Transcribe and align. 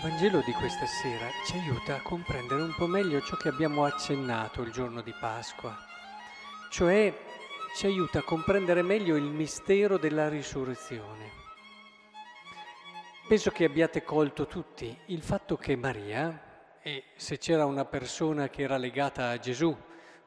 Vangelo 0.00 0.42
di 0.46 0.52
questa 0.52 0.86
sera 0.86 1.26
ci 1.44 1.56
aiuta 1.56 1.96
a 1.96 2.02
comprendere 2.02 2.62
un 2.62 2.72
po' 2.72 2.86
meglio 2.86 3.20
ciò 3.20 3.34
che 3.36 3.48
abbiamo 3.48 3.84
accennato 3.84 4.62
il 4.62 4.70
giorno 4.70 5.00
di 5.00 5.12
Pasqua, 5.18 5.76
cioè 6.70 7.12
ci 7.74 7.86
aiuta 7.86 8.20
a 8.20 8.22
comprendere 8.22 8.82
meglio 8.82 9.16
il 9.16 9.24
mistero 9.24 9.98
della 9.98 10.28
risurrezione. 10.28 11.30
Penso 13.26 13.50
che 13.50 13.64
abbiate 13.64 14.04
colto 14.04 14.46
tutti 14.46 14.96
il 15.06 15.20
fatto 15.20 15.56
che 15.56 15.74
Maria, 15.74 16.78
e 16.80 17.06
se 17.16 17.38
c'era 17.38 17.64
una 17.64 17.84
persona 17.84 18.48
che 18.48 18.62
era 18.62 18.76
legata 18.76 19.30
a 19.30 19.38
Gesù, 19.38 19.76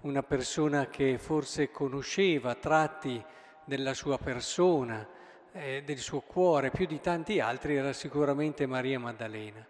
una 0.00 0.24
persona 0.24 0.88
che 0.88 1.16
forse 1.18 1.70
conosceva 1.70 2.56
tratti 2.56 3.24
della 3.64 3.94
sua 3.94 4.18
persona, 4.18 5.06
eh, 5.52 5.82
del 5.84 5.98
suo 5.98 6.20
cuore 6.20 6.70
più 6.70 6.86
di 6.86 7.00
tanti 7.00 7.40
altri 7.40 7.76
era 7.76 7.92
sicuramente 7.92 8.66
Maria 8.66 8.98
Maddalena. 8.98 9.66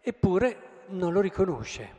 Eppure 0.00 0.84
non 0.88 1.12
lo 1.12 1.20
riconosce. 1.20 1.98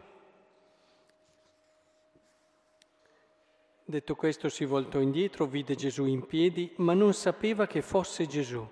Detto 3.84 4.16
questo 4.16 4.48
si 4.48 4.63
voltò 4.63 4.99
indietro, 4.99 5.45
vide 5.45 5.76
Gesù 5.76 6.05
in 6.05 6.26
piedi, 6.26 6.71
ma 6.77 6.94
non 6.94 7.13
sapeva 7.13 7.67
che 7.67 7.81
fosse 7.81 8.26
Gesù. 8.26 8.66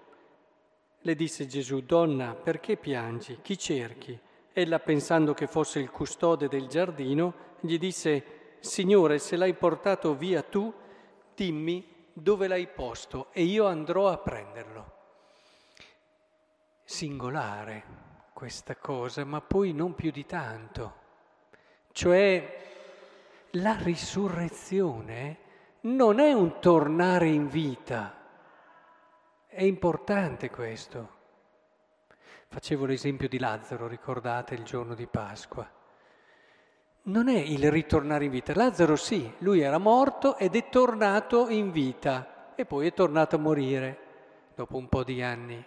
Le 1.01 1.15
disse 1.15 1.45
Gesù, 1.45 1.81
Donna, 1.81 2.33
perché 2.35 2.77
piangi? 2.77 3.39
Chi 3.41 3.57
cerchi? 3.57 4.17
Ella, 4.53 4.79
pensando 4.79 5.33
che 5.33 5.47
fosse 5.47 5.79
il 5.79 5.91
custode 5.91 6.47
del 6.47 6.67
giardino, 6.67 7.33
gli 7.59 7.77
disse, 7.77 8.57
Signore, 8.59 9.19
se 9.19 9.35
l'hai 9.35 9.53
portato 9.53 10.15
via 10.15 10.41
tu, 10.41 10.73
dimmi 11.35 11.98
dove 12.19 12.47
l'hai 12.47 12.67
posto 12.67 13.27
e 13.31 13.43
io 13.43 13.65
andrò 13.65 14.09
a 14.09 14.17
prenderlo. 14.17 14.97
Singolare 16.83 17.83
questa 18.33 18.75
cosa, 18.75 19.23
ma 19.25 19.41
poi 19.41 19.73
non 19.73 19.95
più 19.95 20.11
di 20.11 20.25
tanto. 20.25 20.93
Cioè 21.91 22.57
la 23.51 23.75
risurrezione 23.81 25.37
non 25.81 26.19
è 26.19 26.33
un 26.33 26.59
tornare 26.59 27.27
in 27.27 27.47
vita, 27.47 28.15
è 29.47 29.63
importante 29.63 30.49
questo. 30.49 31.17
Facevo 32.47 32.85
l'esempio 32.85 33.27
di 33.27 33.39
Lazzaro, 33.39 33.87
ricordate 33.87 34.55
il 34.55 34.63
giorno 34.63 34.95
di 34.95 35.07
Pasqua 35.07 35.77
non 37.09 37.27
è 37.27 37.37
il 37.37 37.69
ritornare 37.71 38.25
in 38.25 38.31
vita. 38.31 38.53
Lazzaro 38.53 38.95
sì, 38.95 39.31
lui 39.39 39.61
era 39.61 39.77
morto 39.77 40.37
ed 40.37 40.55
è 40.55 40.69
tornato 40.69 41.49
in 41.49 41.71
vita 41.71 42.53
e 42.55 42.65
poi 42.65 42.87
è 42.87 42.93
tornato 42.93 43.35
a 43.35 43.39
morire 43.39 43.97
dopo 44.55 44.77
un 44.77 44.87
po' 44.87 45.03
di 45.03 45.21
anni. 45.21 45.63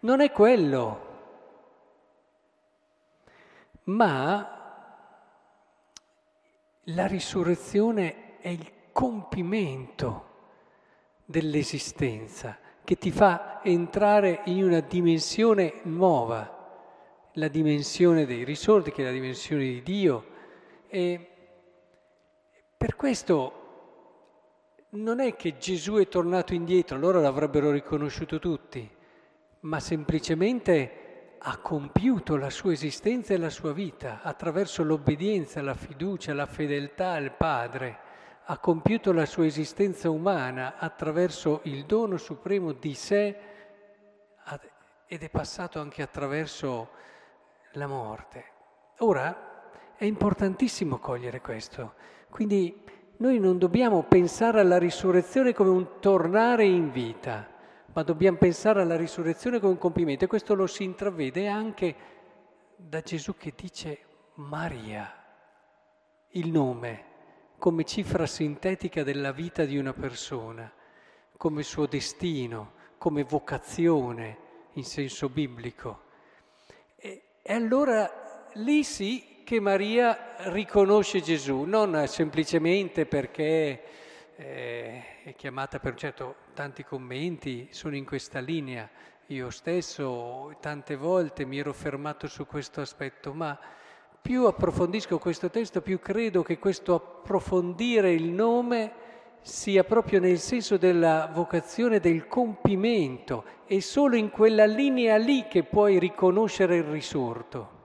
Non 0.00 0.20
è 0.20 0.32
quello, 0.32 1.08
ma 3.84 4.58
la 6.84 7.06
risurrezione 7.06 8.38
è 8.40 8.48
il 8.48 8.72
compimento 8.92 10.28
dell'esistenza 11.24 12.58
che 12.82 12.96
ti 12.96 13.12
fa 13.12 13.60
entrare 13.62 14.40
in 14.46 14.64
una 14.64 14.80
dimensione 14.80 15.80
nuova, 15.84 16.58
la 17.34 17.48
dimensione 17.48 18.26
dei 18.26 18.42
risorti, 18.42 18.90
che 18.90 19.02
è 19.02 19.04
la 19.04 19.12
dimensione 19.12 19.62
di 19.62 19.82
Dio, 19.82 20.24
e 20.90 21.26
per 22.76 22.96
questo 22.96 23.54
non 24.90 25.20
è 25.20 25.36
che 25.36 25.56
Gesù 25.56 25.94
è 25.94 26.08
tornato 26.08 26.52
indietro, 26.52 26.98
loro 26.98 27.20
l'avrebbero 27.20 27.70
riconosciuto 27.70 28.40
tutti, 28.40 28.90
ma 29.60 29.78
semplicemente 29.78 31.36
ha 31.38 31.58
compiuto 31.58 32.36
la 32.36 32.50
sua 32.50 32.72
esistenza 32.72 33.32
e 33.32 33.38
la 33.38 33.50
sua 33.50 33.72
vita 33.72 34.20
attraverso 34.22 34.82
l'obbedienza, 34.82 35.62
la 35.62 35.74
fiducia, 35.74 36.34
la 36.34 36.46
fedeltà 36.46 37.12
al 37.12 37.36
Padre, 37.36 37.98
ha 38.44 38.58
compiuto 38.58 39.12
la 39.12 39.26
sua 39.26 39.46
esistenza 39.46 40.10
umana 40.10 40.76
attraverso 40.76 41.60
il 41.64 41.84
dono 41.84 42.16
supremo 42.16 42.72
di 42.72 42.94
sé 42.94 43.38
ed 45.06 45.22
è 45.22 45.30
passato 45.30 45.80
anche 45.80 46.02
attraverso 46.02 46.90
la 47.72 47.86
morte. 47.86 48.44
Ora, 48.98 49.49
è 50.00 50.06
importantissimo 50.06 50.96
cogliere 50.96 51.42
questo. 51.42 51.92
Quindi 52.30 52.84
noi 53.18 53.38
non 53.38 53.58
dobbiamo 53.58 54.02
pensare 54.04 54.58
alla 54.58 54.78
risurrezione 54.78 55.52
come 55.52 55.68
un 55.68 56.00
tornare 56.00 56.64
in 56.64 56.90
vita, 56.90 57.46
ma 57.92 58.02
dobbiamo 58.02 58.38
pensare 58.38 58.80
alla 58.80 58.96
risurrezione 58.96 59.60
come 59.60 59.72
un 59.72 59.78
compimento. 59.78 60.24
E 60.24 60.28
questo 60.28 60.54
lo 60.54 60.66
si 60.66 60.84
intravede 60.84 61.48
anche 61.48 61.94
da 62.76 63.02
Gesù 63.02 63.36
che 63.36 63.52
dice 63.54 63.98
Maria, 64.36 65.22
il 66.28 66.50
nome, 66.50 67.04
come 67.58 67.84
cifra 67.84 68.24
sintetica 68.24 69.02
della 69.02 69.32
vita 69.32 69.66
di 69.66 69.76
una 69.76 69.92
persona, 69.92 70.72
come 71.36 71.62
suo 71.62 71.84
destino, 71.84 72.72
come 72.96 73.22
vocazione 73.22 74.38
in 74.72 74.84
senso 74.84 75.28
biblico. 75.28 76.04
E, 76.96 77.22
e 77.42 77.52
allora 77.52 78.48
lì 78.54 78.82
sì 78.82 79.29
che 79.50 79.58
Maria 79.58 80.36
riconosce 80.52 81.20
Gesù, 81.20 81.62
non 81.62 82.06
semplicemente 82.06 83.04
perché 83.04 83.82
eh, 84.36 85.02
è 85.24 85.34
chiamata 85.34 85.80
per 85.80 85.96
certo 85.96 86.36
tanti 86.54 86.84
commenti 86.84 87.66
sono 87.72 87.96
in 87.96 88.04
questa 88.04 88.38
linea. 88.38 88.88
Io 89.26 89.50
stesso 89.50 90.54
tante 90.60 90.94
volte 90.94 91.44
mi 91.46 91.58
ero 91.58 91.72
fermato 91.72 92.28
su 92.28 92.46
questo 92.46 92.80
aspetto, 92.80 93.32
ma 93.32 93.58
più 94.22 94.44
approfondisco 94.44 95.18
questo 95.18 95.50
testo, 95.50 95.80
più 95.80 95.98
credo 95.98 96.44
che 96.44 96.60
questo 96.60 96.94
approfondire 96.94 98.12
il 98.12 98.30
nome 98.30 98.92
sia 99.40 99.82
proprio 99.82 100.20
nel 100.20 100.38
senso 100.38 100.76
della 100.76 101.28
vocazione 101.34 101.98
del 101.98 102.28
compimento, 102.28 103.44
è 103.64 103.80
solo 103.80 104.14
in 104.14 104.30
quella 104.30 104.64
linea 104.64 105.16
lì 105.16 105.48
che 105.48 105.64
puoi 105.64 105.98
riconoscere 105.98 106.76
il 106.76 106.84
risorto. 106.84 107.78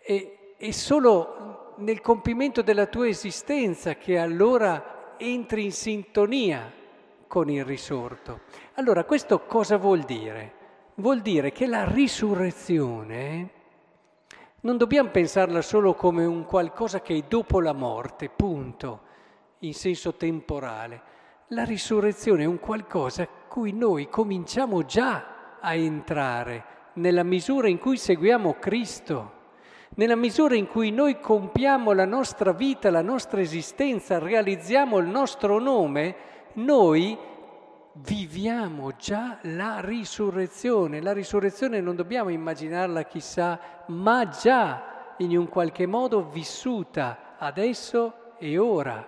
E 0.00 0.37
è 0.60 0.72
solo 0.72 1.74
nel 1.76 2.00
compimento 2.00 2.62
della 2.62 2.86
tua 2.86 3.06
esistenza 3.06 3.94
che 3.94 4.18
allora 4.18 5.14
entri 5.16 5.66
in 5.66 5.72
sintonia 5.72 6.68
con 7.28 7.48
il 7.48 7.64
risorto. 7.64 8.40
Allora, 8.74 9.04
questo 9.04 9.44
cosa 9.44 9.76
vuol 9.76 10.00
dire? 10.00 10.54
Vuol 10.96 11.20
dire 11.20 11.52
che 11.52 11.66
la 11.66 11.88
risurrezione 11.88 13.50
non 14.62 14.76
dobbiamo 14.76 15.10
pensarla 15.10 15.62
solo 15.62 15.94
come 15.94 16.24
un 16.24 16.44
qualcosa 16.44 17.02
che 17.02 17.14
è 17.14 17.22
dopo 17.28 17.60
la 17.60 17.72
morte, 17.72 18.28
punto, 18.28 19.02
in 19.60 19.74
senso 19.74 20.14
temporale. 20.14 21.02
La 21.48 21.62
risurrezione 21.62 22.42
è 22.42 22.46
un 22.46 22.58
qualcosa 22.58 23.22
a 23.22 23.28
cui 23.46 23.70
noi 23.70 24.08
cominciamo 24.08 24.84
già 24.84 25.58
a 25.60 25.72
entrare 25.74 26.64
nella 26.94 27.22
misura 27.22 27.68
in 27.68 27.78
cui 27.78 27.96
seguiamo 27.96 28.54
Cristo. 28.54 29.36
Nella 29.98 30.14
misura 30.14 30.54
in 30.54 30.68
cui 30.68 30.92
noi 30.92 31.18
compiamo 31.18 31.90
la 31.90 32.04
nostra 32.04 32.52
vita, 32.52 32.88
la 32.88 33.02
nostra 33.02 33.40
esistenza, 33.40 34.20
realizziamo 34.20 34.98
il 34.98 35.08
nostro 35.08 35.58
nome, 35.58 36.14
noi 36.52 37.18
viviamo 37.94 38.92
già 38.94 39.38
la 39.42 39.80
risurrezione. 39.80 41.00
La 41.00 41.12
risurrezione 41.12 41.80
non 41.80 41.96
dobbiamo 41.96 42.28
immaginarla 42.28 43.06
chissà, 43.06 43.58
ma 43.86 44.28
già 44.28 45.14
in 45.16 45.36
un 45.36 45.48
qualche 45.48 45.86
modo 45.86 46.28
vissuta 46.28 47.34
adesso 47.36 48.36
e 48.38 48.56
ora. 48.56 49.04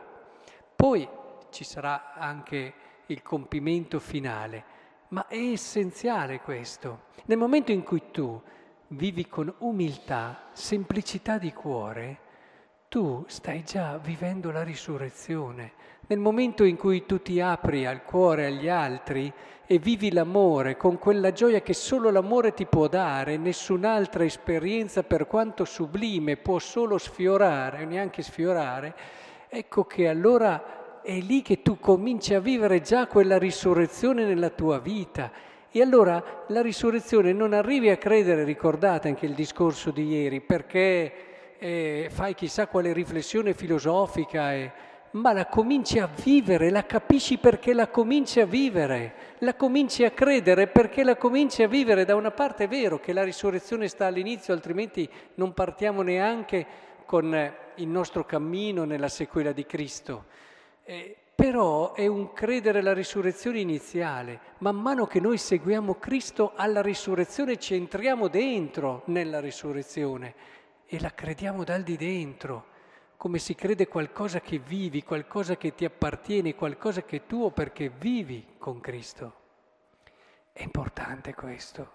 Poi 0.74 1.08
ci 1.50 1.62
sarà 1.62 2.14
anche 2.14 2.74
il 3.06 3.22
compimento 3.22 4.00
finale, 4.00 4.64
ma 5.10 5.28
è 5.28 5.38
essenziale 5.38 6.40
questo. 6.40 7.02
Nel 7.26 7.38
momento 7.38 7.70
in 7.70 7.84
cui 7.84 8.02
tu 8.10 8.42
vivi 8.92 9.28
con 9.28 9.52
umiltà, 9.58 10.48
semplicità 10.52 11.38
di 11.38 11.52
cuore, 11.52 12.18
tu 12.88 13.24
stai 13.28 13.62
già 13.62 13.98
vivendo 13.98 14.50
la 14.50 14.64
risurrezione. 14.64 15.72
Nel 16.08 16.18
momento 16.18 16.64
in 16.64 16.76
cui 16.76 17.06
tu 17.06 17.22
ti 17.22 17.40
apri 17.40 17.86
al 17.86 18.02
cuore 18.02 18.46
agli 18.46 18.68
altri 18.68 19.32
e 19.64 19.78
vivi 19.78 20.10
l'amore 20.10 20.76
con 20.76 20.98
quella 20.98 21.30
gioia 21.30 21.60
che 21.60 21.72
solo 21.72 22.10
l'amore 22.10 22.52
ti 22.52 22.66
può 22.66 22.88
dare, 22.88 23.36
nessun'altra 23.36 24.24
esperienza 24.24 25.04
per 25.04 25.28
quanto 25.28 25.64
sublime 25.64 26.36
può 26.36 26.58
solo 26.58 26.98
sfiorare, 26.98 27.84
neanche 27.84 28.22
sfiorare, 28.22 28.96
ecco 29.48 29.84
che 29.84 30.08
allora 30.08 31.00
è 31.02 31.20
lì 31.20 31.42
che 31.42 31.62
tu 31.62 31.78
cominci 31.78 32.34
a 32.34 32.40
vivere 32.40 32.80
già 32.80 33.06
quella 33.06 33.38
risurrezione 33.38 34.24
nella 34.24 34.50
tua 34.50 34.80
vita 34.80 35.30
e 35.70 35.80
allora 35.80 36.44
la 36.48 36.62
risurrezione 36.62 37.32
non 37.32 37.52
arrivi 37.52 37.90
a 37.90 37.96
credere, 37.96 38.44
ricordate 38.44 39.08
anche 39.08 39.26
il 39.26 39.34
discorso 39.34 39.90
di 39.90 40.06
ieri, 40.06 40.40
perché 40.40 41.12
eh, 41.58 42.08
fai 42.10 42.34
chissà 42.34 42.66
quale 42.66 42.92
riflessione 42.92 43.54
filosofica 43.54 44.52
e 44.54 44.72
ma 45.12 45.32
la 45.32 45.46
cominci 45.46 45.98
a 45.98 46.08
vivere, 46.22 46.70
la 46.70 46.86
capisci 46.86 47.38
perché 47.38 47.72
la 47.72 47.88
cominci 47.88 48.40
a 48.40 48.46
vivere, 48.46 49.14
la 49.38 49.54
cominci 49.54 50.04
a 50.04 50.10
credere 50.10 50.68
perché 50.68 51.02
la 51.02 51.16
cominci 51.16 51.62
a 51.64 51.68
vivere. 51.68 52.04
Da 52.04 52.14
una 52.14 52.30
parte 52.30 52.64
è 52.64 52.68
vero 52.68 53.00
che 53.00 53.12
la 53.12 53.24
risurrezione 53.24 53.88
sta 53.88 54.06
all'inizio, 54.06 54.54
altrimenti 54.54 55.08
non 55.34 55.52
partiamo 55.52 56.02
neanche 56.02 56.64
con 57.06 57.52
il 57.74 57.88
nostro 57.88 58.24
cammino 58.24 58.84
nella 58.84 59.08
sequela 59.08 59.50
di 59.50 59.66
Cristo. 59.66 60.26
Eh, 60.84 61.16
però 61.40 61.94
è 61.94 62.06
un 62.06 62.34
credere 62.34 62.80
alla 62.80 62.92
risurrezione 62.92 63.60
iniziale. 63.60 64.40
Man 64.58 64.76
mano 64.76 65.06
che 65.06 65.20
noi 65.20 65.38
seguiamo 65.38 65.94
Cristo 65.94 66.52
alla 66.54 66.82
risurrezione 66.82 67.56
ci 67.56 67.74
entriamo 67.74 68.28
dentro 68.28 69.04
nella 69.06 69.40
risurrezione 69.40 70.34
e 70.84 71.00
la 71.00 71.14
crediamo 71.14 71.64
dal 71.64 71.82
di 71.82 71.96
dentro, 71.96 72.66
come 73.16 73.38
si 73.38 73.54
crede 73.54 73.88
qualcosa 73.88 74.42
che 74.42 74.58
vivi, 74.58 75.02
qualcosa 75.02 75.56
che 75.56 75.74
ti 75.74 75.86
appartiene, 75.86 76.54
qualcosa 76.54 77.04
che 77.04 77.16
è 77.16 77.26
tuo 77.26 77.50
perché 77.52 77.88
vivi 77.88 78.56
con 78.58 78.78
Cristo. 78.80 79.34
È 80.52 80.62
importante 80.62 81.32
questo, 81.32 81.90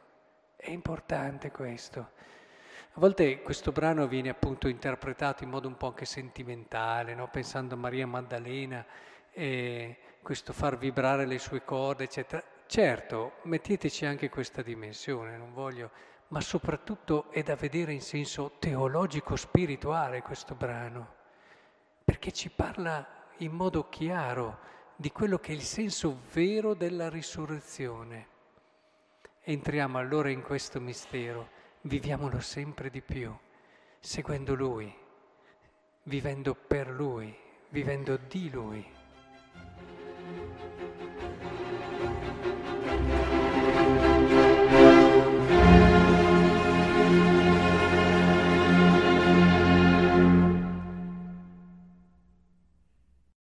è 0.56 0.72
importante 0.72 1.52
questo. 1.52 2.00
A 2.00 3.00
volte 3.00 3.44
questo 3.44 3.72
brano 3.72 4.08
viene 4.08 4.30
appunto 4.30 4.68
interpretato 4.68 5.44
in 5.44 5.52
modo 5.52 5.68
un 5.68 5.78
po' 5.78 5.90
anche 5.90 6.06
sentimentale, 6.06 7.14
no? 7.14 7.30
pensando 7.30 7.76
a 7.76 7.78
Maria 7.78 8.08
Maddalena 8.08 8.84
e 9.38 9.98
questo 10.22 10.54
far 10.54 10.78
vibrare 10.78 11.26
le 11.26 11.38
sue 11.38 11.64
corde, 11.64 12.06
eccetera. 12.06 12.42
Certo, 12.66 13.34
metteteci 13.44 14.06
anche 14.06 14.30
questa 14.30 14.62
dimensione, 14.62 15.38
non 15.38 15.54
voglio, 15.54 15.92
ma 16.30 16.40
soprattutto 16.42 17.30
è 17.30 17.44
da 17.44 17.56
vedere 17.56 17.92
in 17.92 18.02
senso 18.02 18.54
teologico-spirituale 18.58 20.22
questo 20.22 20.56
brano, 20.56 21.14
perché 22.04 22.32
ci 22.32 22.50
parla 22.50 23.06
in 23.40 23.52
modo 23.52 23.90
chiaro 23.90 24.60
di 24.96 25.12
quello 25.12 25.38
che 25.38 25.52
è 25.52 25.56
il 25.56 25.62
senso 25.62 26.22
vero 26.32 26.74
della 26.74 27.10
risurrezione. 27.10 28.28
Entriamo 29.42 29.98
allora 29.98 30.30
in 30.30 30.42
questo 30.42 30.80
mistero, 30.80 31.50
viviamolo 31.82 32.40
sempre 32.40 32.90
di 32.90 33.02
più, 33.02 33.36
seguendo 34.00 34.56
Lui, 34.56 34.92
vivendo 36.04 36.56
per 36.56 36.90
Lui, 36.90 37.38
vivendo 37.70 38.18
di 38.18 38.50
Lui. 38.50 39.04